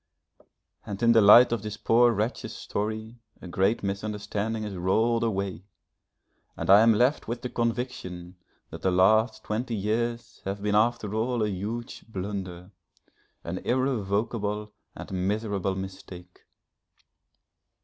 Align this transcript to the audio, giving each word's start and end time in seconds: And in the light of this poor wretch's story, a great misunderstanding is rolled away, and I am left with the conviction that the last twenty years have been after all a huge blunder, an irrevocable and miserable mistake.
And 0.83 1.03
in 1.03 1.11
the 1.11 1.21
light 1.21 1.51
of 1.51 1.61
this 1.61 1.77
poor 1.77 2.11
wretch's 2.11 2.55
story, 2.55 3.19
a 3.39 3.47
great 3.47 3.83
misunderstanding 3.83 4.63
is 4.63 4.73
rolled 4.75 5.23
away, 5.23 5.63
and 6.57 6.71
I 6.71 6.81
am 6.81 6.95
left 6.95 7.27
with 7.27 7.43
the 7.43 7.49
conviction 7.49 8.35
that 8.71 8.81
the 8.81 8.89
last 8.89 9.43
twenty 9.43 9.75
years 9.75 10.41
have 10.43 10.59
been 10.63 10.73
after 10.73 11.13
all 11.13 11.43
a 11.43 11.49
huge 11.49 12.03
blunder, 12.07 12.71
an 13.43 13.59
irrevocable 13.59 14.73
and 14.95 15.11
miserable 15.27 15.75
mistake. 15.75 16.45